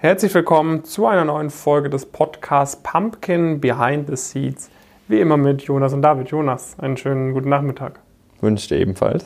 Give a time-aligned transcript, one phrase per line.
[0.00, 4.70] Herzlich willkommen zu einer neuen Folge des Podcasts Pumpkin Behind the Seeds.
[5.08, 6.28] Wie immer mit Jonas und David.
[6.28, 7.98] Jonas, einen schönen guten Nachmittag.
[8.40, 9.24] Wünsche dir ebenfalls.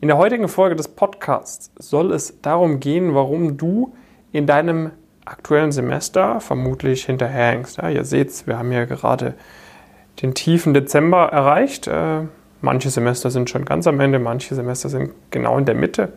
[0.00, 3.92] In der heutigen Folge des Podcasts soll es darum gehen, warum du
[4.30, 4.92] in deinem
[5.24, 7.78] aktuellen Semester vermutlich hinterherhängst.
[7.78, 9.34] Ja, ihr seht, wir haben ja gerade
[10.22, 11.88] den tiefen Dezember erreicht.
[11.88, 12.20] Äh,
[12.60, 16.12] manche Semester sind schon ganz am Ende, manche Semester sind genau in der Mitte.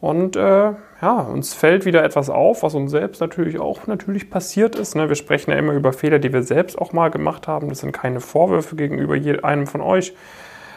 [0.00, 4.76] Und äh, ja, uns fällt wieder etwas auf, was uns selbst natürlich auch natürlich passiert
[4.76, 4.94] ist.
[4.94, 5.08] Ne?
[5.08, 7.68] Wir sprechen ja immer über Fehler, die wir selbst auch mal gemacht haben.
[7.68, 10.14] Das sind keine Vorwürfe gegenüber einem von euch.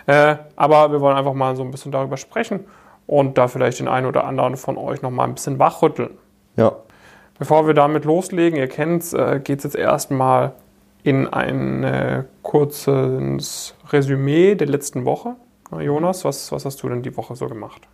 [0.08, 2.62] Äh, aber wir wollen einfach mal so ein bisschen darüber sprechen
[3.06, 6.18] und da vielleicht den einen oder anderen von euch noch mal ein bisschen wachrütteln.
[6.56, 6.76] Ja.
[7.38, 10.54] Bevor wir damit loslegen, ihr kennt es, äh, geht es jetzt erstmal
[11.04, 15.36] in ein äh, kurzes Resümee der letzten Woche.
[15.80, 17.88] Jonas, was, was hast du denn die Woche so gemacht?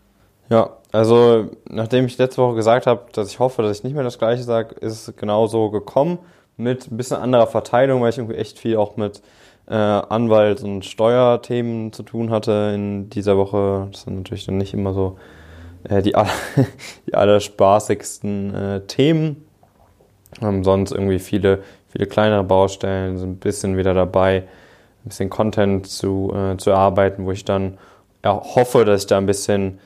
[0.51, 4.03] Ja, also nachdem ich letzte Woche gesagt habe, dass ich hoffe, dass ich nicht mehr
[4.03, 6.19] das Gleiche sage, ist es genauso gekommen
[6.57, 9.21] mit ein bisschen anderer Verteilung, weil ich irgendwie echt viel auch mit
[9.67, 13.87] äh, Anwalt- und Steuerthemen zu tun hatte in dieser Woche.
[13.91, 15.17] Das sind natürlich dann nicht immer so
[15.85, 16.13] äh, die,
[17.07, 19.45] die allerspaßigsten äh, Themen.
[20.41, 24.43] Ähm, sonst irgendwie viele viele kleinere Baustellen, so ein bisschen wieder dabei,
[25.03, 27.77] ein bisschen Content zu, äh, zu erarbeiten, wo ich dann
[28.23, 29.79] ja, hoffe, dass ich da ein bisschen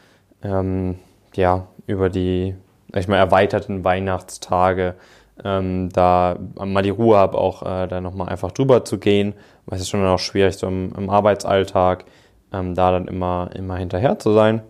[0.46, 1.00] ähm,
[1.36, 2.56] ja, über die
[2.94, 4.96] ich mal, erweiterten Weihnachtstage
[5.44, 9.34] ähm, da mal die Ruhe habe, auch äh, da nochmal einfach drüber zu gehen,
[9.66, 12.06] weil es ist schon auch schwierig, so im, im Arbeitsalltag
[12.54, 14.62] ähm, da dann immer, immer hinterher zu sein.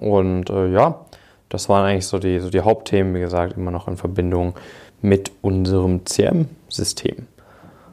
[0.00, 1.06] Und äh, ja,
[1.48, 4.54] das waren eigentlich so die, so die Hauptthemen, wie gesagt, immer noch in Verbindung
[5.00, 7.26] mit unserem CRM-System.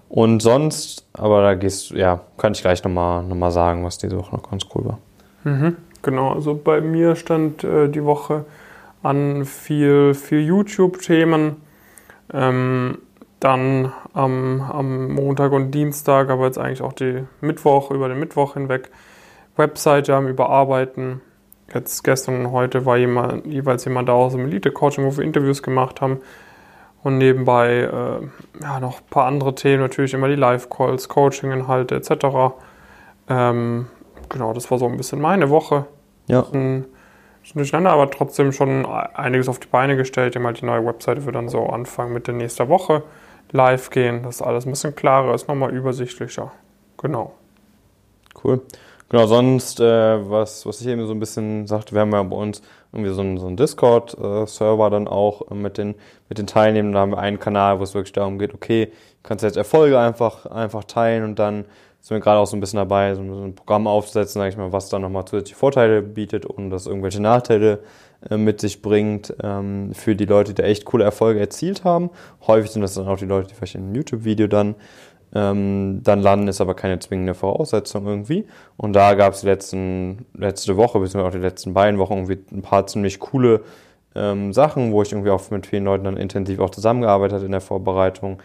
[0.09, 4.18] Und sonst, aber da gehst ja, kann ich gleich nochmal noch mal sagen, was diese
[4.18, 5.00] Woche noch ganz cool war.
[5.46, 8.45] Mhm, genau, also bei mir stand äh, die Woche
[9.03, 11.57] an viel, viel YouTube-Themen.
[12.33, 12.97] Ähm,
[13.41, 18.53] dann am, am Montag und Dienstag, aber jetzt eigentlich auch die Mittwoch, über den Mittwoch
[18.53, 18.91] hinweg,
[19.57, 21.22] Webseite am Überarbeiten.
[21.73, 25.63] Jetzt gestern und heute war jemand, jeweils jemand da aus dem Elite-Coaching, wo wir Interviews
[25.63, 26.19] gemacht haben.
[27.03, 32.53] Und nebenbei äh, ja, noch ein paar andere Themen, natürlich immer die Live-Calls, Coaching-Inhalte etc.
[33.28, 33.88] Ähm,
[34.31, 35.86] genau, das war so ein bisschen meine Woche.
[36.28, 36.46] Ja.
[36.53, 36.86] Ein,
[37.56, 40.36] durcheinander, aber trotzdem schon einiges auf die Beine gestellt.
[40.36, 43.03] Immer die neue Webseite wird dann so Anfang Mitte nächster Woche
[43.52, 46.52] live gehen, dass alles ein bisschen klarer ist, nochmal übersichtlicher.
[46.97, 47.34] Genau.
[48.44, 48.62] Cool.
[49.09, 52.36] Genau, sonst, äh, was, was ich eben so ein bisschen sagte, wir haben ja bei
[52.36, 52.62] uns
[52.94, 55.96] irgendwie so einen, so einen Discord-Server dann auch mit den,
[56.30, 56.94] mit den Teilnehmern.
[56.94, 60.46] Da haben wir einen Kanal, wo es wirklich darum geht, okay, kannst jetzt Erfolge einfach,
[60.46, 61.66] einfach teilen und dann
[62.01, 64.73] sind wir gerade auch so ein bisschen dabei, so ein Programm aufzusetzen, sage ich mal,
[64.73, 67.79] was dann nochmal zusätzliche Vorteile bietet und das irgendwelche Nachteile
[68.29, 72.09] äh, mit sich bringt ähm, für die Leute, die echt coole Erfolge erzielt haben.
[72.47, 74.75] Häufig sind das dann auch die Leute, die vielleicht in einem YouTube-Video dann
[75.34, 78.45] ähm, dann landen ist aber keine zwingende Voraussetzung irgendwie.
[78.78, 82.88] Und da gab es letzte Woche, beziehungsweise auch die letzten beiden Wochen irgendwie ein paar
[82.88, 83.61] ziemlich coole
[84.13, 87.51] ähm, Sachen, wo ich irgendwie auch mit vielen Leuten dann intensiv auch zusammengearbeitet habe in
[87.51, 88.41] der Vorbereitung.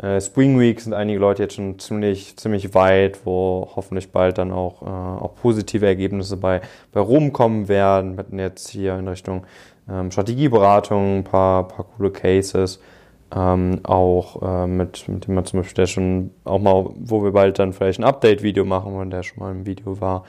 [0.00, 4.52] Äh, Spring Week sind einige Leute jetzt schon ziemlich, ziemlich weit, wo hoffentlich bald dann
[4.52, 6.60] auch, äh, auch positive Ergebnisse bei,
[6.92, 8.12] bei rumkommen werden.
[8.12, 9.46] Wir hatten jetzt hier in Richtung
[9.88, 12.80] ähm, Strategieberatung ein paar, paar coole Cases.
[13.34, 17.32] Ähm, auch äh, mit, mit dem man zum Beispiel der schon auch mal, wo wir
[17.32, 20.24] bald dann vielleicht ein Update-Video machen, wo der schon mal im Video war,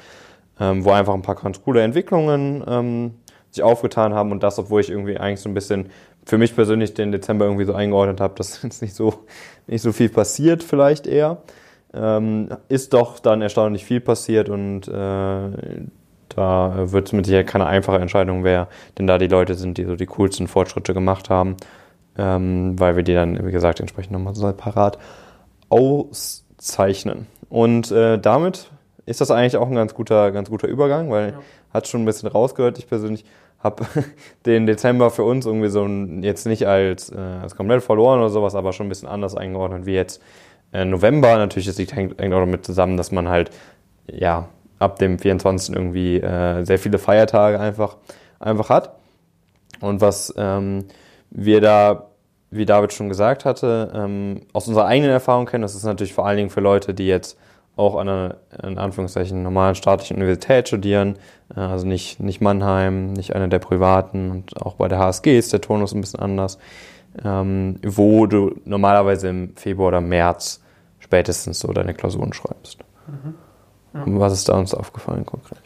[0.59, 3.11] ähm, wo einfach ein paar ganz coole Entwicklungen ähm,
[3.51, 5.89] sich aufgetan haben und das, obwohl ich irgendwie eigentlich so ein bisschen
[6.27, 9.25] für mich persönlich den Dezember irgendwie so eingeordnet habe, dass jetzt nicht so,
[9.65, 11.37] nicht so viel passiert, vielleicht eher.
[11.93, 15.81] Ähm, ist doch dann erstaunlich viel passiert und äh,
[16.29, 18.67] da wird es mit Sicherheit keine einfache Entscheidung, wer
[18.97, 21.55] denn da die Leute sind, die so die coolsten Fortschritte gemacht haben
[22.17, 24.97] ähm, weil wir die dann, wie gesagt, entsprechend nochmal separat
[25.69, 27.27] auszeichnen.
[27.49, 28.71] Und äh, damit
[29.05, 31.39] ist das eigentlich auch ein ganz guter, ganz guter Übergang, weil ja.
[31.73, 32.79] hat schon ein bisschen rausgehört.
[32.79, 33.23] Ich persönlich
[33.59, 33.85] habe
[34.45, 35.85] den Dezember für uns irgendwie so
[36.21, 39.85] jetzt nicht als, äh, als komplett verloren oder sowas, aber schon ein bisschen anders eingeordnet
[39.85, 40.21] wie jetzt
[40.73, 41.37] äh, November.
[41.37, 43.51] Natürlich, das hängt, hängt auch damit zusammen, dass man halt
[44.11, 44.47] ja
[44.79, 45.75] ab dem 24.
[45.75, 47.97] irgendwie äh, sehr viele Feiertage einfach,
[48.39, 48.95] einfach hat.
[49.79, 50.85] Und was ähm,
[51.29, 52.07] wir da,
[52.51, 55.61] wie David schon gesagt hatte, ähm, aus unserer eigenen Erfahrung kennen.
[55.61, 57.37] Das ist natürlich vor allen Dingen für Leute, die jetzt
[57.77, 61.17] auch an einer, in Anführungszeichen, normalen staatlichen Universität studieren,
[61.55, 65.53] äh, also nicht, nicht Mannheim, nicht eine der privaten und auch bei der HSG ist
[65.53, 66.57] der Tonus ein bisschen anders,
[67.23, 70.61] ähm, wo du normalerweise im Februar oder März
[70.99, 72.79] spätestens so deine Klausuren schreibst.
[73.07, 73.35] Mhm.
[73.93, 74.19] Ja.
[74.19, 75.61] Was ist da uns aufgefallen konkret?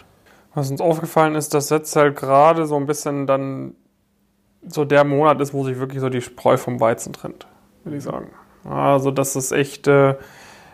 [0.54, 3.74] Was uns aufgefallen ist, dass jetzt halt gerade so ein bisschen dann
[4.68, 7.48] so der Monat ist, wo sich wirklich so die Spreu vom Weizen trennt,
[7.84, 8.28] würde ich sagen.
[8.64, 10.16] Also das ist echt, äh,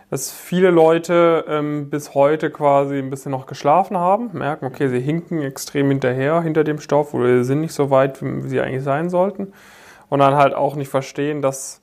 [0.10, 5.02] dass viele Leute ähm, bis heute quasi ein bisschen noch geschlafen haben, merken, okay, sie
[5.02, 8.84] hinken extrem hinterher hinter dem Stoff oder sie sind nicht so weit, wie sie eigentlich
[8.84, 9.54] sein sollten.
[10.10, 11.82] Und dann halt auch nicht verstehen, dass,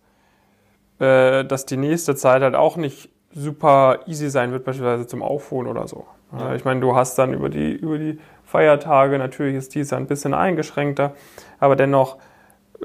[0.99, 5.69] äh, dass die nächste Zeit halt auch nicht super easy sein wird, beispielsweise zum Aufholen
[5.69, 6.07] oder so.
[6.39, 6.55] Ja.
[6.55, 10.33] Ich meine, du hast dann über die, über die Feiertage, natürlich ist dies ein bisschen
[10.33, 11.15] eingeschränkter,
[11.61, 12.17] aber dennoch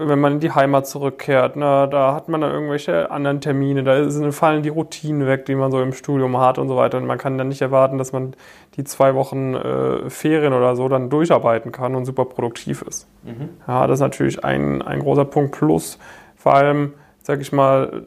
[0.02, 4.10] wenn man in die Heimat zurückkehrt, ne, da hat man dann irgendwelche anderen Termine, da
[4.10, 6.98] sind, fallen die Routinen weg, die man so im Studium hat und so weiter.
[6.98, 8.34] Und man kann dann nicht erwarten, dass man
[8.78, 13.08] die zwei Wochen äh, Ferien oder so dann durcharbeiten kann und super produktiv ist.
[13.24, 13.50] Mhm.
[13.68, 15.52] Ja, das ist natürlich ein, ein großer Punkt.
[15.52, 16.00] Plus,
[16.38, 18.04] vor allem, sag ich mal,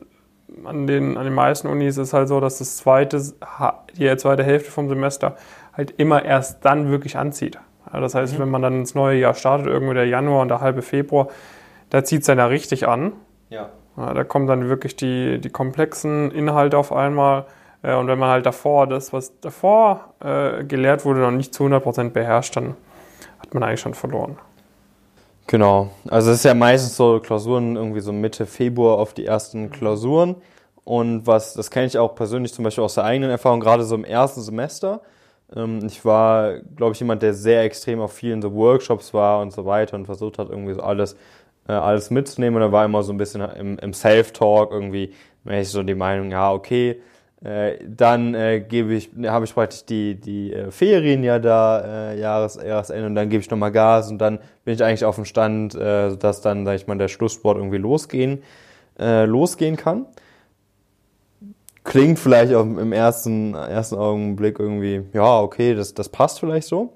[0.64, 3.20] an den, an den meisten Unis ist es halt so, dass das zweite,
[3.98, 5.36] die zweite Hälfte vom Semester
[5.74, 7.58] halt immer erst dann wirklich anzieht.
[7.92, 8.38] Ja, das heißt, mhm.
[8.42, 11.28] wenn man dann ins neue Jahr startet, irgendwo der Januar und der halbe Februar,
[11.92, 13.12] da zieht es dann ja richtig an.
[13.50, 13.68] Ja.
[13.98, 14.14] ja.
[14.14, 17.44] Da kommen dann wirklich die, die komplexen Inhalte auf einmal.
[17.82, 21.64] Äh, und wenn man halt davor das, was davor äh, gelehrt wurde, noch nicht zu
[21.64, 22.76] 100% beherrscht, dann
[23.38, 24.38] hat man eigentlich schon verloren.
[25.48, 25.90] Genau.
[26.08, 30.36] Also es ist ja meistens so Klausuren irgendwie so Mitte Februar auf die ersten Klausuren.
[30.84, 33.94] Und was, das kenne ich auch persönlich zum Beispiel aus der eigenen Erfahrung, gerade so
[33.94, 35.02] im ersten Semester.
[35.54, 39.52] Ähm, ich war, glaube ich, jemand, der sehr extrem auf vielen so Workshops war und
[39.52, 41.16] so weiter und versucht hat, irgendwie so alles
[41.68, 42.56] äh, alles mitzunehmen.
[42.56, 45.12] Und da war immer so ein bisschen im, im Self-Talk irgendwie,
[45.48, 47.00] ich so die Meinung, ja, okay,
[47.44, 52.20] äh, dann äh, gebe ich, habe ich praktisch die, die äh, Ferien ja da, äh,
[52.20, 55.24] Jahres, Jahresende, und dann gebe ich nochmal Gas und dann bin ich eigentlich auf dem
[55.24, 58.42] Stand, äh, dass dann, sag ich mal, der Schlusssport irgendwie losgehen,
[58.98, 60.06] äh, losgehen kann.
[61.82, 66.92] Klingt vielleicht auch im ersten, ersten Augenblick irgendwie, ja, okay, das, das passt vielleicht so.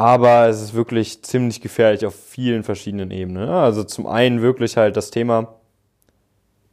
[0.00, 3.50] Aber es ist wirklich ziemlich gefährlich auf vielen verschiedenen Ebenen.
[3.50, 5.56] Also zum einen wirklich halt das Thema,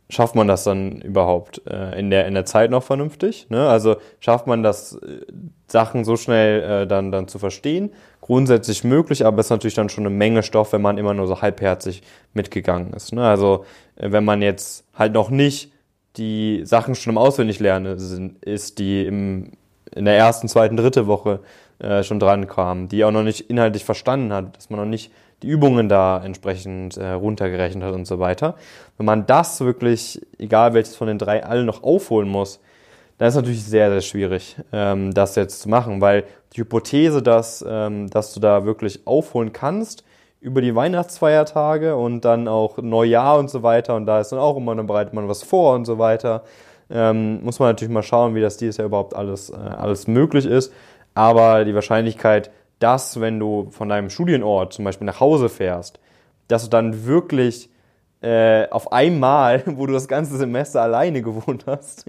[0.10, 3.48] schafft man das dann überhaupt äh, in, der, in der Zeit noch vernünftig?
[3.50, 3.68] Ne?
[3.68, 5.26] Also schafft man das, äh,
[5.68, 7.92] Sachen so schnell äh, dann, dann zu verstehen?
[8.22, 11.28] Grundsätzlich möglich, aber es ist natürlich dann schon eine Menge Stoff, wenn man immer nur
[11.28, 12.04] so halbherzig
[12.34, 13.12] mitgegangen ist.
[13.12, 13.28] Ne?
[13.28, 13.66] Also
[13.98, 15.74] äh, wenn man jetzt halt noch nicht
[16.16, 19.52] die Sachen schon im Auswendiglernen sind, ist, die im,
[19.94, 21.42] in der ersten, zweiten, dritte Woche
[21.80, 25.12] äh, schon dran kam, die auch noch nicht inhaltlich verstanden hat, dass man noch nicht
[25.44, 28.56] die Übungen da entsprechend äh, runtergerechnet hat und so weiter.
[28.98, 32.60] Wenn man das wirklich, egal welches von den drei, alle noch aufholen muss,
[33.18, 37.22] dann ist es natürlich sehr, sehr schwierig, ähm, das jetzt zu machen, weil die Hypothese,
[37.22, 40.04] dass, ähm, dass du da wirklich aufholen kannst
[40.40, 44.58] über die Weihnachtsfeiertage und dann auch Neujahr und so weiter und da ist dann auch
[44.58, 46.44] immer, dann bereitet man was vor und so weiter,
[46.90, 50.46] ähm, muss man natürlich mal schauen, wie das dieses Jahr überhaupt alles, äh, alles möglich
[50.46, 50.72] ist.
[51.18, 56.00] Aber die Wahrscheinlichkeit, dass, wenn du von deinem Studienort zum Beispiel nach Hause fährst,
[56.48, 57.70] dass du dann wirklich
[58.22, 62.06] äh, auf einmal, wo du das ganze Semester alleine gewohnt hast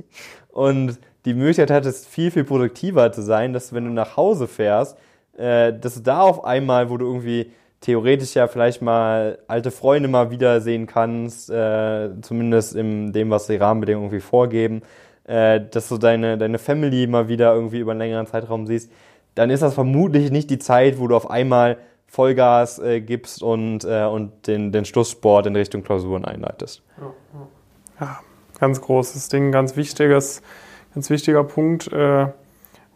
[0.48, 4.96] und die Möglichkeit hattest, viel, viel produktiver zu sein, dass wenn du nach Hause fährst,
[5.36, 7.50] äh, dass du da auf einmal, wo du irgendwie
[7.80, 13.56] theoretisch ja vielleicht mal alte Freunde mal wiedersehen kannst, äh, zumindest in dem, was die
[13.56, 14.82] Rahmenbedingungen irgendwie vorgeben,
[15.28, 18.90] äh, dass du deine, deine Family mal wieder irgendwie über einen längeren Zeitraum siehst,
[19.34, 21.76] dann ist das vermutlich nicht die Zeit, wo du auf einmal
[22.06, 26.82] Vollgas äh, gibst und, äh, und den, den Schlusssport in Richtung Klausuren einleitest.
[28.00, 28.18] Ja,
[28.58, 30.42] ganz großes Ding, ganz wichtiges,
[30.94, 31.92] ganz wichtiger Punkt.
[31.92, 32.28] Äh,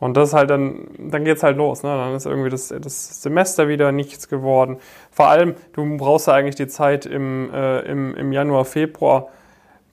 [0.01, 1.85] und das halt dann, dann geht's halt los.
[1.85, 1.91] Ne?
[1.91, 4.79] Dann ist irgendwie das, das Semester wieder nichts geworden.
[5.13, 9.29] Vor allem, du brauchst ja eigentlich die Zeit im, äh, im, im Januar, Februar,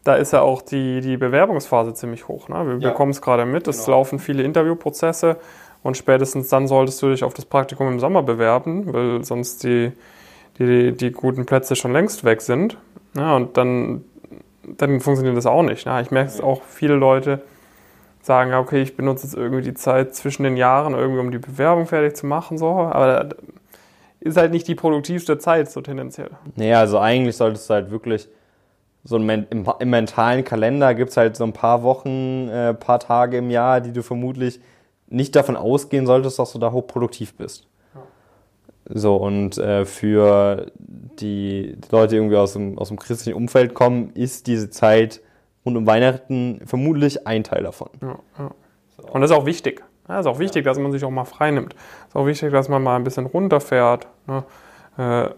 [0.03, 2.47] da ist ja auch die, die Bewerbungsphase ziemlich hoch.
[2.49, 2.65] Ne?
[2.67, 2.89] Wir ja.
[2.89, 3.97] bekommen es gerade mit, es genau.
[3.97, 5.37] laufen viele Interviewprozesse
[5.83, 9.91] und spätestens dann solltest du dich auf das Praktikum im Sommer bewerben, weil sonst die,
[10.57, 12.77] die, die guten Plätze schon längst weg sind.
[13.15, 14.03] Ja, und dann,
[14.77, 15.85] dann funktioniert das auch nicht.
[15.85, 16.01] Ne?
[16.01, 17.41] Ich merke es auch, viele Leute
[18.21, 21.87] sagen, okay, ich benutze jetzt irgendwie die Zeit zwischen den Jahren, irgendwie um die Bewerbung
[21.87, 23.29] fertig zu machen, so, aber
[24.19, 26.31] ist halt nicht die produktivste Zeit, so tendenziell.
[26.55, 28.27] Nee, also eigentlich solltest du halt wirklich
[29.03, 32.99] so im, im, im mentalen Kalender gibt es halt so ein paar Wochen, äh, paar
[32.99, 34.59] Tage im Jahr, die du vermutlich
[35.07, 37.67] nicht davon ausgehen solltest, dass du da hochproduktiv bist.
[37.95, 38.01] Ja.
[38.93, 43.73] So, und äh, für die, die Leute, die irgendwie aus dem, aus dem christlichen Umfeld
[43.73, 45.21] kommen, ist diese Zeit
[45.65, 47.89] rund um Weihnachten vermutlich ein Teil davon.
[48.01, 48.51] Ja, ja.
[48.97, 49.03] So.
[49.07, 49.83] Und das ist auch wichtig.
[50.07, 51.73] Ja, ist auch wichtig, dass man sich auch mal frei nimmt.
[52.07, 54.07] Ist auch wichtig, dass man mal ein bisschen runterfährt.
[54.27, 54.43] Ne?
[54.97, 55.29] Äh,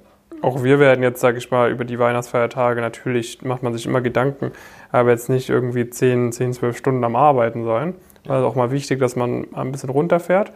[0.42, 4.02] auch wir werden jetzt, sage ich mal, über die Weihnachtsfeiertage, natürlich macht man sich immer
[4.02, 4.52] Gedanken,
[4.92, 7.96] aber jetzt nicht irgendwie 10, 10 12 Stunden am Arbeiten sein.
[8.28, 10.52] Also auch mal wichtig, dass man ein bisschen runterfährt.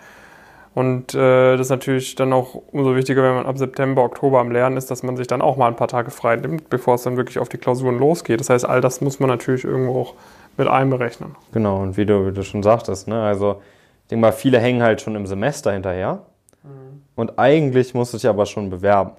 [0.76, 4.52] Und äh, das ist natürlich dann auch umso wichtiger, wenn man ab September, Oktober am
[4.52, 7.04] Lernen ist, dass man sich dann auch mal ein paar Tage frei nimmt, bevor es
[7.04, 8.42] dann wirklich auf die Klausuren losgeht.
[8.42, 10.14] Das heißt, all das muss man natürlich irgendwo auch
[10.58, 11.36] mit einberechnen.
[11.54, 13.62] Genau, und wie du, wie du schon sagtest, ne, also
[14.04, 16.24] ich denke mal, viele hängen halt schon im Semester hinterher.
[16.64, 17.04] Mhm.
[17.16, 19.12] Und eigentlich musst du dich aber schon bewerben.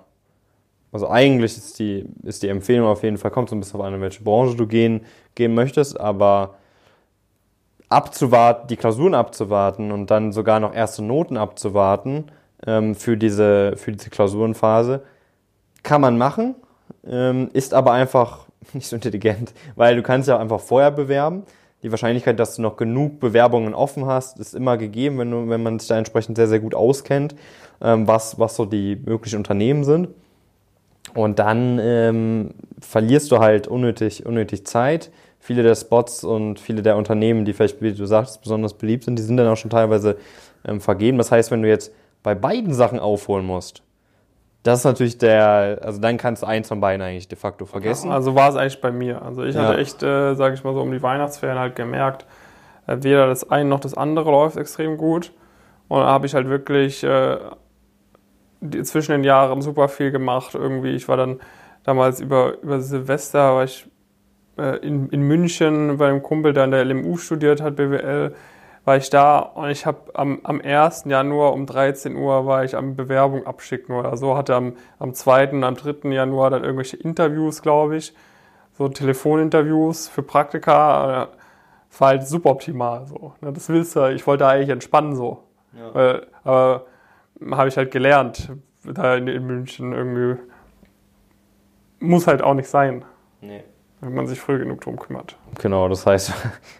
[0.93, 3.87] Also eigentlich ist die, ist die Empfehlung auf jeden Fall, kommt so ein bisschen auf
[3.87, 5.03] an, in welche Branche du gehen,
[5.35, 6.55] gehen möchtest, aber
[7.89, 12.25] abzuwarten, die Klausuren abzuwarten und dann sogar noch erste Noten abzuwarten
[12.67, 15.03] ähm, für, diese, für diese Klausurenphase,
[15.83, 16.55] kann man machen,
[17.07, 21.45] ähm, ist aber einfach nicht so intelligent, weil du kannst ja auch einfach vorher bewerben.
[21.83, 25.63] Die Wahrscheinlichkeit, dass du noch genug Bewerbungen offen hast, ist immer gegeben, wenn, du, wenn
[25.63, 27.37] man sich da entsprechend sehr, sehr gut auskennt,
[27.81, 30.09] ähm, was, was so die möglichen Unternehmen sind.
[31.17, 35.11] Und dann ähm, verlierst du halt unnötig, unnötig Zeit
[35.47, 39.17] viele der Spots und viele der Unternehmen, die vielleicht, wie du sagst, besonders beliebt sind,
[39.17, 40.17] die sind dann auch schon teilweise
[40.67, 41.19] ähm, vergeben.
[41.19, 41.95] Das heißt, wenn du jetzt
[42.25, 43.85] bei beiden Sachen aufholen musst,
[44.65, 48.11] das ist natürlich der, also dann kannst du eins von beiden eigentlich de facto vergessen.
[48.11, 49.23] Also war es eigentlich bei mir.
[49.23, 49.63] Also ich ja.
[49.63, 52.27] hatte echt, äh, sage ich mal so, um die Weihnachtsferien halt gemerkt,
[52.89, 55.31] äh, weder das eine noch das andere läuft extrem gut.
[55.87, 57.37] Und da habe ich halt wirklich äh,
[58.83, 60.55] zwischen den Jahren super viel gemacht.
[60.55, 61.41] Irgendwie, ich war dann
[61.85, 63.89] damals über, über Silvester, war ich
[64.59, 68.35] äh, in, in München bei einem Kumpel, der an der LMU studiert hat, BWL,
[68.85, 71.05] war ich da und ich habe am, am 1.
[71.07, 75.51] Januar um 13 Uhr war ich am Bewerbung abschicken oder so, hatte am, am 2.
[75.51, 76.09] und am 3.
[76.11, 78.15] Januar dann irgendwelche Interviews, glaube ich,
[78.79, 81.29] so Telefoninterviews für Praktika,
[81.99, 83.33] war halt suboptimal so.
[83.41, 83.53] Ne?
[83.53, 85.43] Das willst du, ich wollte eigentlich entspannen so.
[85.77, 85.95] Ja.
[85.95, 86.87] Weil, aber
[87.51, 88.51] habe ich halt gelernt,
[88.85, 90.41] da in, in München irgendwie,
[92.01, 93.05] muss halt auch nicht sein.
[93.41, 93.65] Nee
[94.01, 95.37] wenn man sich früh genug drum kümmert.
[95.61, 96.33] Genau, das heißt,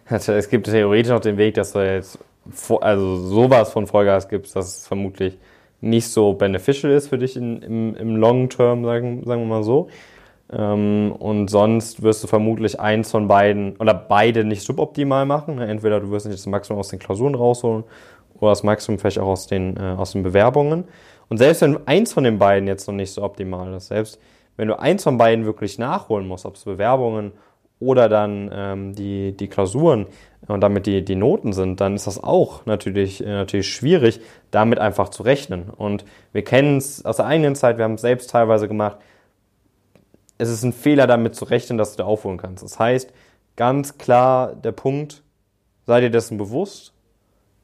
[0.29, 2.19] es gibt theoretisch noch den Weg, dass du jetzt
[2.81, 5.39] also sowas von Vollgas gibst, dass es vermutlich
[5.81, 9.63] nicht so beneficial ist für dich in, im, im Long Term, sagen, sagen wir mal
[9.63, 9.89] so.
[10.53, 15.59] Ähm, und sonst wirst du vermutlich eins von beiden oder beide nicht suboptimal machen.
[15.59, 17.85] Entweder du wirst nicht das Maximum aus den Klausuren rausholen
[18.41, 20.85] oder das Maximum vielleicht auch aus den, äh, aus den Bewerbungen.
[21.29, 24.21] Und selbst wenn eins von den beiden jetzt noch nicht so optimal ist, selbst
[24.57, 27.33] wenn du eins von beiden wirklich nachholen musst, ob es Bewerbungen
[27.79, 30.07] oder dann ähm, die, die Klausuren
[30.47, 34.79] und damit die, die Noten sind, dann ist das auch natürlich, äh, natürlich schwierig, damit
[34.79, 35.69] einfach zu rechnen.
[35.69, 38.97] Und wir kennen es aus der eigenen Zeit, wir haben es selbst teilweise gemacht.
[40.39, 42.63] Es ist ein Fehler, damit zu rechnen, dass du da aufholen kannst.
[42.63, 43.13] Das heißt,
[43.57, 45.23] ganz klar der Punkt,
[45.87, 46.96] sei dir dessen bewusst.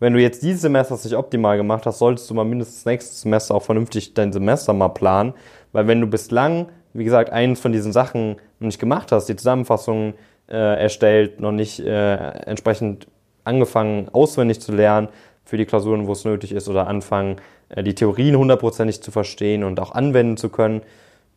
[0.03, 3.55] Wenn du jetzt dieses Semester nicht optimal gemacht hast, solltest du mal mindestens nächstes Semester
[3.55, 5.33] auch vernünftig dein Semester mal planen.
[5.73, 9.37] Weil wenn du bislang wie gesagt, eins von diesen Sachen noch nicht gemacht hast, die
[9.37, 10.15] Zusammenfassung
[10.49, 13.07] äh, erstellt, noch nicht äh, entsprechend
[13.45, 15.09] angefangen, auswendig zu lernen
[15.45, 17.37] für die Klausuren, wo es nötig ist, oder anfangen,
[17.71, 20.83] äh, die Theorien hundertprozentig zu verstehen und auch anwenden zu können,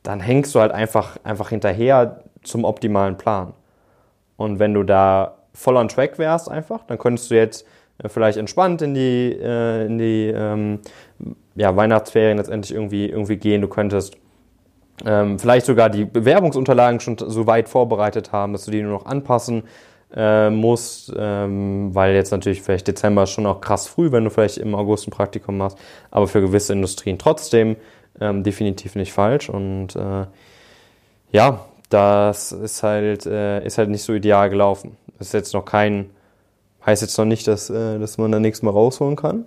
[0.04, 3.54] dann hängst du halt einfach, einfach hinterher zum optimalen Plan.
[4.38, 7.66] Und wenn du da voll on track wärst einfach, dann könntest du jetzt
[8.06, 10.80] vielleicht entspannt in die, äh, in die ähm,
[11.56, 13.62] ja, Weihnachtsferien letztendlich irgendwie, irgendwie gehen.
[13.62, 14.18] Du könntest
[15.06, 19.06] ähm, vielleicht sogar die Bewerbungsunterlagen schon so weit vorbereitet haben, dass du die nur noch
[19.06, 19.64] anpassen
[20.16, 24.58] äh, musst, ähm, weil jetzt natürlich vielleicht Dezember schon auch krass früh, wenn du vielleicht
[24.58, 25.78] im August ein Praktikum machst,
[26.12, 27.76] aber für gewisse Industrien trotzdem
[28.22, 30.26] ähm, definitiv nicht falsch und äh,
[31.32, 34.96] ja, das ist halt, äh, ist halt nicht so ideal gelaufen.
[35.18, 36.10] Das ist jetzt noch kein,
[36.86, 39.46] heißt jetzt noch nicht, dass, äh, dass man da nichts mehr rausholen kann.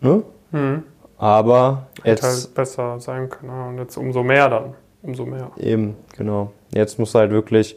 [0.00, 0.22] Ne?
[0.50, 0.82] Mhm.
[1.16, 3.68] Aber Hätte jetzt halt besser sein können.
[3.68, 4.74] Und jetzt umso mehr dann.
[5.02, 5.50] Umso mehr.
[5.56, 6.52] Eben, genau.
[6.74, 7.76] Jetzt musst du halt wirklich,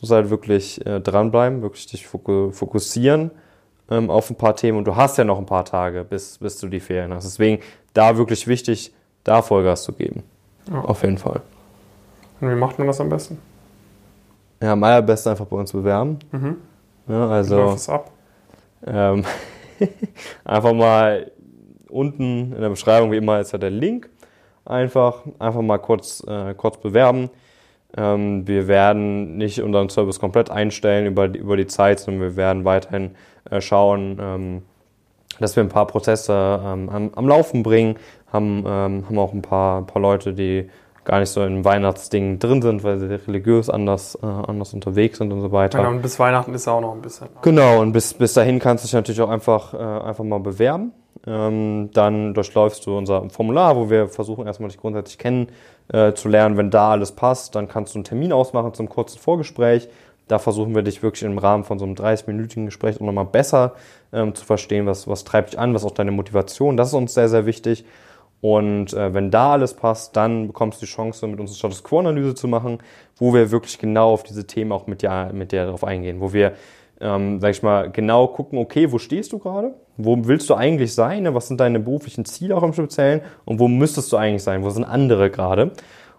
[0.00, 3.30] musst halt wirklich äh, dranbleiben, wirklich dich fokussieren
[3.90, 4.78] ähm, auf ein paar Themen.
[4.78, 7.24] Und du hast ja noch ein paar Tage, bis, bis du die Ferien hast.
[7.24, 7.62] Deswegen
[7.94, 8.92] da wirklich wichtig,
[9.24, 10.22] da Vollgas zu geben.
[10.70, 10.80] Ja.
[10.82, 11.42] Auf jeden Fall.
[12.40, 13.38] Und wie macht man das am besten?
[14.62, 16.18] Ja, am allerbesten einfach bei uns bewerben.
[16.32, 16.56] Mhm.
[17.10, 17.56] Ja, also.
[17.56, 18.10] Wie läuft es ab?
[18.86, 19.24] Ähm,
[20.44, 21.32] einfach mal
[21.88, 24.08] unten in der Beschreibung wie immer ist ja der Link.
[24.64, 27.30] Einfach, einfach mal kurz, äh, kurz bewerben.
[27.96, 32.36] Ähm, wir werden nicht unseren Service komplett einstellen über die, über die Zeit, sondern wir
[32.36, 33.16] werden weiterhin
[33.50, 34.62] äh, schauen, ähm,
[35.40, 37.96] dass wir ein paar Prozesse ähm, am, am, Laufen bringen.
[38.32, 40.70] Haben, ähm, haben auch ein paar, ein paar Leute, die
[41.10, 45.32] gar nicht so im Weihnachtsding drin sind, weil sie religiös anders, äh, anders unterwegs sind
[45.32, 45.78] und so weiter.
[45.78, 47.26] Genau, und bis Weihnachten ist ja auch noch ein bisschen.
[47.42, 50.92] Genau, und bis, bis dahin kannst du dich natürlich auch einfach, äh, einfach mal bewerben.
[51.26, 55.48] Ähm, dann durchläufst du unser Formular, wo wir versuchen erstmal dich grundsätzlich kennen
[55.92, 56.56] äh, zu lernen.
[56.56, 59.88] Wenn da alles passt, dann kannst du einen Termin ausmachen zum kurzen Vorgespräch.
[60.28, 63.72] Da versuchen wir dich wirklich im Rahmen von so einem 30-minütigen Gespräch auch nochmal besser
[64.12, 66.76] ähm, zu verstehen, was, was treibt dich an, was ist auch deine Motivation.
[66.76, 67.84] Das ist uns sehr, sehr wichtig.
[68.40, 71.84] Und äh, wenn da alles passt, dann bekommst du die Chance, mit uns eine Status
[71.84, 72.78] Quo-Analyse zu machen,
[73.16, 76.32] wo wir wirklich genau auf diese Themen auch mit dir, mit dir darauf eingehen, wo
[76.32, 76.52] wir,
[77.00, 79.74] ähm, sag ich mal, genau gucken, okay, wo stehst du gerade?
[79.98, 81.24] Wo willst du eigentlich sein?
[81.24, 81.34] Ne?
[81.34, 83.20] Was sind deine beruflichen Ziele auch im Speziellen?
[83.44, 84.62] Und wo müsstest du eigentlich sein?
[84.62, 85.72] Wo sind andere gerade?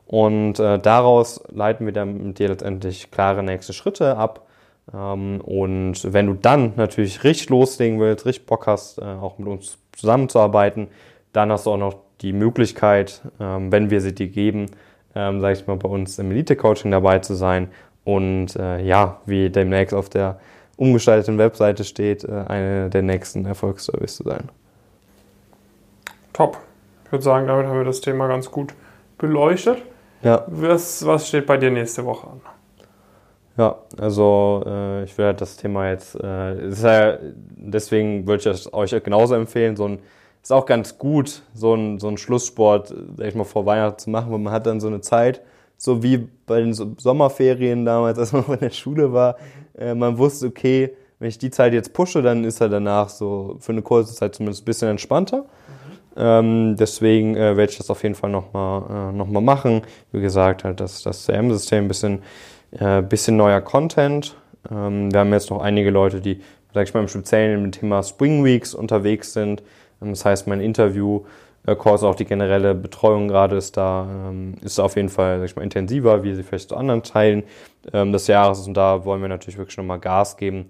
[0.05, 4.45] Und äh, daraus leiten wir dann mit dir letztendlich klare nächste Schritte ab.
[4.93, 9.47] Ähm, und wenn du dann natürlich richtig loslegen willst, richtig Bock hast, äh, auch mit
[9.47, 10.89] uns zusammenzuarbeiten,
[11.33, 14.67] dann hast du auch noch die Möglichkeit, ähm, wenn wir sie dir geben,
[15.15, 17.69] ähm, sage ich mal, bei uns im Elite-Coaching dabei zu sein
[18.03, 20.39] und äh, ja, wie demnächst auf der
[20.77, 24.49] umgestalteten Webseite steht, äh, eine der nächsten Erfolgsservice zu sein.
[26.33, 26.57] Top.
[27.05, 28.73] Ich würde sagen, damit haben wir das Thema ganz gut
[29.17, 29.79] beleuchtet.
[30.23, 30.45] Ja.
[30.47, 32.41] Was, was steht bei dir nächste Woche an?
[33.57, 38.73] Ja, also äh, ich würde halt das Thema jetzt, äh, ist ja, deswegen würde ich
[38.73, 39.99] euch genauso empfehlen, so ein
[40.41, 44.31] ist auch ganz gut, so ein, so Schlusssport, sag ich mal, vor Weihnachten zu machen,
[44.31, 45.41] weil man hat dann so eine Zeit,
[45.77, 49.37] so wie bei den Sommerferien damals, als man in der Schule war,
[49.77, 53.57] äh, man wusste, okay, wenn ich die Zeit jetzt pushe, dann ist er danach so
[53.59, 55.41] für eine kurze Zeit zumindest ein bisschen entspannter.
[55.41, 55.91] Mhm.
[56.17, 59.83] Ähm, deswegen äh, werde ich das auf jeden Fall nochmal äh, noch mal machen.
[60.11, 62.23] Wie gesagt, halt das, das CM-System, ein bisschen,
[62.71, 64.35] äh, bisschen neuer Content.
[64.69, 66.41] Ähm, wir haben jetzt noch einige Leute, die,
[66.73, 69.61] sag ich mal, im Speziellen im Thema Spring Weeks unterwegs sind.
[70.09, 75.09] Das heißt, mein Interview-Kurs, auch die generelle Betreuung gerade ist da, ähm, ist auf jeden
[75.09, 77.43] Fall sag ich mal, intensiver, wie sie vielleicht zu anderen Teilen
[77.93, 78.67] ähm, des Jahres.
[78.67, 80.65] Und da wollen wir natürlich wirklich nochmal Gas geben,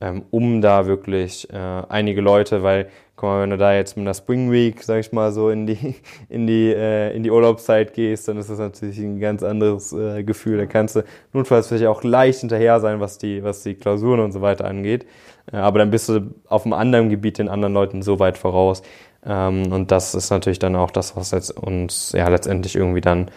[0.00, 1.56] ähm, um da wirklich äh,
[1.88, 2.88] einige Leute, weil,
[3.22, 5.94] wenn du da jetzt mit einer Spring Week, sag ich mal, so in die,
[6.28, 10.22] in die, äh, in die Urlaubszeit gehst, dann ist das natürlich ein ganz anderes äh,
[10.24, 10.58] Gefühl.
[10.58, 14.32] Da kannst du notfalls vielleicht auch leicht hinterher sein, was die, was die Klausuren und
[14.32, 15.06] so weiter angeht.
[15.50, 18.82] Aber dann bist du auf einem anderen Gebiet den anderen Leuten so weit voraus.
[19.24, 23.28] Ähm, und das ist natürlich dann auch das, was jetzt uns ja letztendlich irgendwie dann,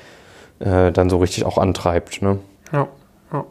[0.60, 2.22] äh, dann so richtig auch antreibt.
[2.22, 2.40] Ne?
[2.72, 2.88] Ja,
[3.32, 3.46] ja.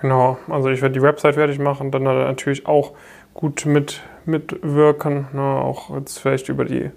[0.00, 2.92] Genau, also ich werde die Website fertig machen, dann natürlich auch
[3.34, 5.28] gut mit, mitwirken.
[5.32, 5.42] Ne?
[5.42, 6.90] Auch jetzt vielleicht über die,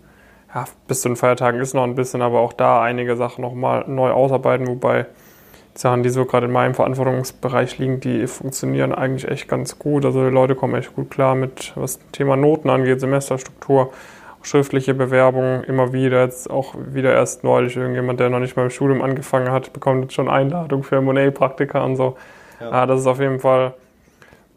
[0.53, 3.85] ja, bis zu den Feiertagen ist noch ein bisschen, aber auch da einige Sachen nochmal
[3.87, 5.05] neu ausarbeiten, wobei
[5.77, 10.05] Sachen, die so gerade in meinem Verantwortungsbereich liegen, die funktionieren eigentlich echt ganz gut.
[10.05, 13.91] Also die Leute kommen echt gut klar mit, was das Thema Noten angeht, Semesterstruktur,
[14.41, 16.23] schriftliche Bewerbungen immer wieder.
[16.23, 20.03] Jetzt auch wieder erst neulich irgendjemand, der noch nicht mal im Studium angefangen hat, bekommt
[20.03, 22.15] jetzt schon Einladung für M&A-Praktika und so.
[22.61, 22.71] Ja.
[22.71, 22.85] ja.
[22.85, 23.73] das ist auf jeden Fall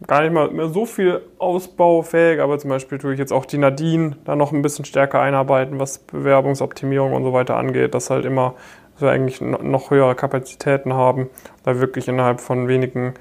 [0.06, 3.58] gar nicht mal mehr so viel ausbaufähig, aber zum Beispiel tue ich jetzt auch die
[3.58, 8.24] Nadine da noch ein bisschen stärker einarbeiten, was Bewerbungsoptimierung und so weiter angeht, dass halt
[8.24, 8.54] immer
[8.98, 11.30] dass wir eigentlich noch höhere Kapazitäten haben,
[11.62, 13.14] da wirklich innerhalb von wenigen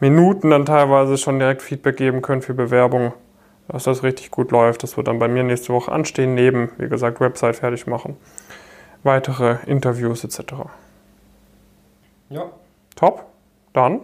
[0.00, 3.12] Minuten dann teilweise schon direkt Feedback geben können für Bewerbungen,
[3.68, 4.82] dass das richtig gut läuft.
[4.82, 8.16] Das wird dann bei mir nächste Woche anstehen, neben, wie gesagt, Website fertig machen,
[9.04, 10.54] weitere Interviews etc.
[12.28, 12.46] Ja.
[12.96, 13.26] Top.
[13.72, 14.00] Dann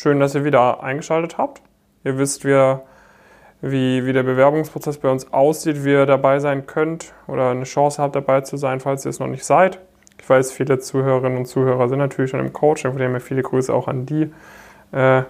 [0.00, 1.60] schön, dass ihr wieder eingeschaltet habt.
[2.04, 2.78] Ihr wisst, wie,
[3.60, 8.02] wie, wie der Bewerbungsprozess bei uns aussieht, wie ihr dabei sein könnt oder eine Chance
[8.02, 9.78] habt, dabei zu sein, falls ihr es noch nicht seid.
[10.18, 13.42] Ich weiß, viele Zuhörerinnen und Zuhörer sind natürlich schon im Coaching, von dem her viele
[13.42, 14.32] Grüße auch an die.
[14.92, 15.22] Äh,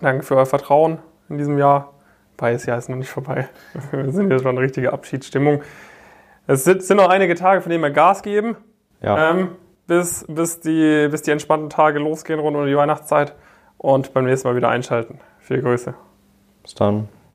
[0.00, 1.92] danke für euer Vertrauen in diesem Jahr.
[2.38, 3.48] Beides Jahr ist noch nicht vorbei.
[3.90, 5.62] Wir sind jetzt schon in richtige Abschiedsstimmung.
[6.46, 8.56] Es sind, sind noch einige Tage, von denen wir Gas geben.
[9.02, 9.32] Ja.
[9.32, 9.48] Ähm,
[9.86, 13.34] bis, bis, die, bis die entspannten Tage losgehen rund um die Weihnachtszeit.
[13.78, 15.20] Und beim nächsten Mal wieder einschalten.
[15.38, 15.94] Viele Grüße.
[16.62, 17.08] Bis dann.